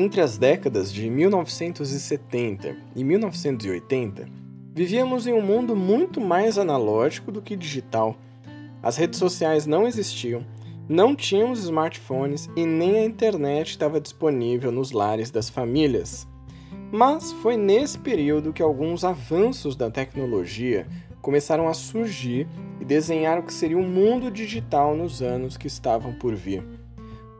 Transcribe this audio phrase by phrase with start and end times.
[0.00, 4.28] Entre as décadas de 1970 e 1980,
[4.72, 8.16] vivíamos em um mundo muito mais analógico do que digital.
[8.80, 10.46] As redes sociais não existiam,
[10.88, 16.28] não tínhamos smartphones e nem a internet estava disponível nos lares das famílias.
[16.92, 20.86] Mas foi nesse período que alguns avanços da tecnologia
[21.20, 22.46] começaram a surgir
[22.80, 26.62] e desenhar o que seria o um mundo digital nos anos que estavam por vir.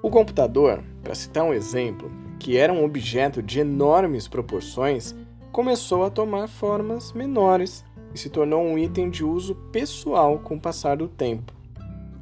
[0.03, 5.14] O computador, para citar um exemplo, que era um objeto de enormes proporções,
[5.50, 10.61] começou a tomar formas menores e se tornou um item de uso pessoal com o
[10.61, 11.53] passar do tempo.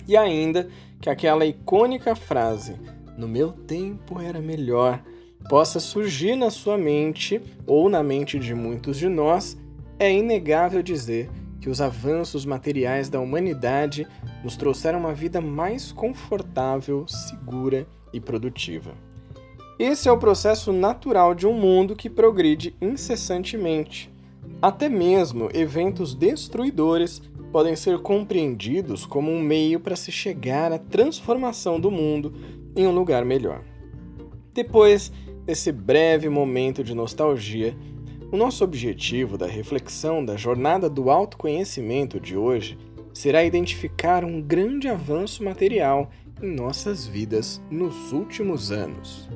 [0.09, 0.69] E ainda
[1.01, 2.77] que aquela icônica frase,
[3.17, 5.03] no meu tempo era melhor,
[5.49, 9.57] possa surgir na sua mente ou na mente de muitos de nós,
[9.99, 11.31] é inegável dizer
[11.61, 14.07] que os avanços materiais da humanidade
[14.45, 18.93] nos trouxeram uma vida mais confortável, segura e produtiva.
[19.79, 24.11] Esse é o processo natural de um mundo que progride incessantemente.
[24.63, 27.21] Até mesmo eventos destruidores
[27.53, 32.33] podem ser compreendidos como um meio para se chegar à transformação do mundo
[32.75, 33.63] em um lugar melhor.
[34.55, 35.13] Depois
[35.45, 37.77] desse breve momento de nostalgia,
[38.33, 42.79] o nosso objetivo da reflexão da jornada do autoconhecimento de hoje
[43.13, 46.11] será identificar um grande avanço material
[46.43, 49.29] em nossas vidas nos últimos anos.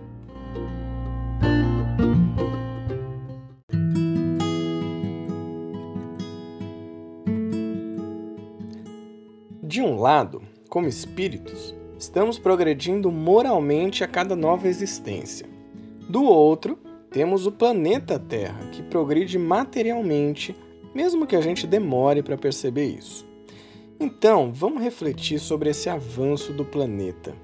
[9.62, 10.40] De um lado,
[10.70, 15.46] como espíritos, estamos progredindo moralmente a cada nova existência.
[16.08, 16.78] Do outro,
[17.10, 20.56] temos o planeta Terra, que progride materialmente,
[20.94, 23.28] mesmo que a gente demore para perceber isso.
[24.00, 27.34] Então, vamos refletir sobre esse avanço do planeta.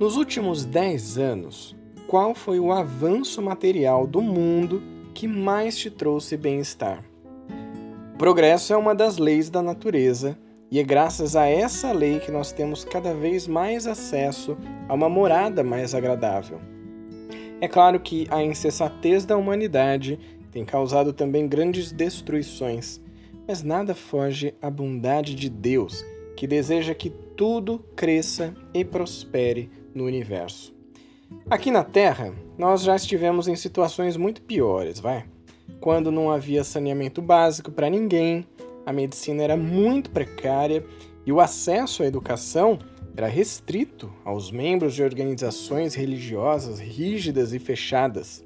[0.00, 1.76] Nos últimos 10 anos,
[2.08, 4.82] qual foi o avanço material do mundo
[5.14, 7.04] que mais te trouxe bem-estar?
[8.18, 10.36] Progresso é uma das leis da natureza
[10.70, 14.56] e é graças a essa lei que nós temos cada vez mais acesso
[14.88, 16.60] a uma morada mais agradável.
[17.60, 20.18] É claro que a insensatez da humanidade
[20.52, 23.00] tem causado também grandes destruições,
[23.46, 26.04] mas nada foge à bondade de Deus,
[26.36, 30.76] que deseja que tudo cresça e prospere no universo.
[31.50, 35.24] Aqui na Terra, nós já estivemos em situações muito piores, vai?
[35.80, 38.46] Quando não havia saneamento básico para ninguém,
[38.88, 40.82] a medicina era muito precária
[41.26, 42.78] e o acesso à educação
[43.14, 48.42] era restrito aos membros de organizações religiosas rígidas e fechadas.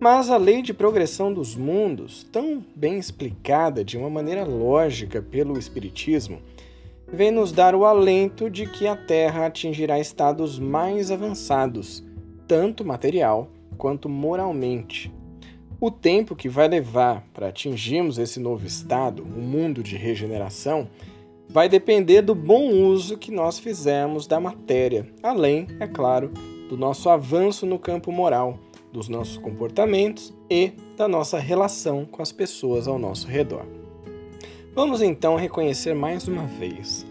[0.00, 5.56] Mas a lei de progressão dos mundos, tão bem explicada de uma maneira lógica pelo
[5.56, 6.40] Espiritismo,
[7.06, 12.02] vem nos dar o alento de que a Terra atingirá estados mais avançados,
[12.48, 15.21] tanto material quanto moralmente.
[15.82, 20.88] O tempo que vai levar para atingirmos esse novo estado, um mundo de regeneração,
[21.48, 26.30] vai depender do bom uso que nós fizermos da matéria, além, é claro,
[26.68, 28.60] do nosso avanço no campo moral,
[28.92, 33.66] dos nossos comportamentos e da nossa relação com as pessoas ao nosso redor.
[34.76, 37.04] Vamos então reconhecer mais uma vez.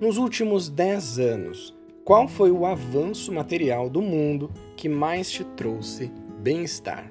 [0.00, 6.12] Nos últimos 10 anos, qual foi o avanço material do mundo que mais te trouxe
[6.38, 7.10] bem-estar?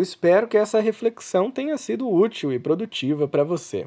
[0.00, 3.86] Eu espero que essa reflexão tenha sido útil e produtiva para você.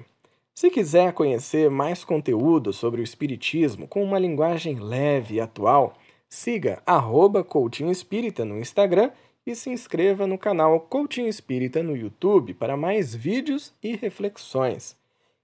[0.53, 5.97] Se quiser conhecer mais conteúdo sobre o Espiritismo com uma linguagem leve e atual,
[6.29, 7.43] siga arroba
[7.89, 9.09] Espírita no Instagram
[9.43, 14.95] e se inscreva no canal Coaching Espírita no YouTube para mais vídeos e reflexões.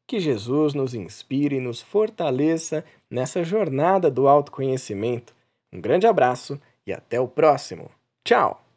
[0.05, 5.33] Que Jesus nos inspire e nos fortaleça nessa jornada do autoconhecimento.
[5.73, 7.89] Um grande abraço e até o próximo.
[8.23, 8.68] Tchau!